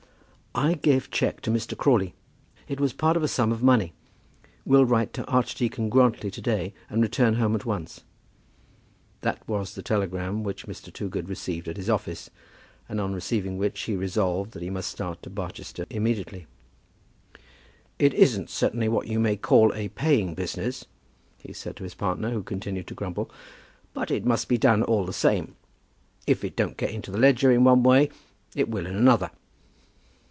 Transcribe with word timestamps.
"I 0.53 0.73
gave 0.73 1.09
cheque 1.11 1.39
to 1.43 1.49
Mr. 1.49 1.77
Crawley. 1.77 2.13
It 2.67 2.77
was 2.81 2.91
part 2.91 3.15
of 3.15 3.23
a 3.23 3.29
sum 3.29 3.53
of 3.53 3.63
money. 3.63 3.93
Will 4.65 4.83
write 4.83 5.13
to 5.13 5.23
Archdeacon 5.23 5.87
Grantly 5.87 6.29
to 6.29 6.41
day, 6.41 6.73
and 6.89 7.01
return 7.01 7.35
home 7.35 7.55
at 7.55 7.65
once." 7.65 8.03
That 9.21 9.47
was 9.47 9.75
the 9.75 9.81
telegram 9.81 10.43
which 10.43 10.65
Mr. 10.67 10.91
Toogood 10.91 11.29
received 11.29 11.69
at 11.69 11.77
his 11.77 11.89
office, 11.89 12.29
and 12.89 12.99
on 12.99 13.13
receiving 13.13 13.57
which 13.57 13.79
he 13.83 13.95
resolved 13.95 14.51
that 14.51 14.61
he 14.61 14.69
must 14.69 14.89
start 14.91 15.23
to 15.23 15.29
Barchester 15.29 15.85
immediately. 15.89 16.47
"It 17.97 18.13
isn't 18.13 18.49
certainly 18.49 18.89
what 18.89 19.07
you 19.07 19.21
may 19.21 19.37
call 19.37 19.73
a 19.73 19.87
paying 19.87 20.33
business," 20.35 20.83
he 21.37 21.53
said 21.53 21.77
to 21.77 21.83
his 21.85 21.95
partner, 21.95 22.31
who 22.31 22.43
continued 22.43 22.87
to 22.87 22.93
grumble; 22.93 23.31
"but 23.93 24.11
it 24.11 24.25
must 24.25 24.49
be 24.49 24.57
done 24.57 24.83
all 24.83 25.05
the 25.05 25.13
same. 25.13 25.55
If 26.27 26.43
it 26.43 26.57
don't 26.57 26.75
get 26.75 26.91
into 26.91 27.09
the 27.09 27.17
ledger 27.17 27.53
in 27.53 27.63
one 27.63 27.83
way 27.83 28.09
it 28.53 28.67
will 28.67 28.85
in 28.85 28.97
another." 28.97 29.31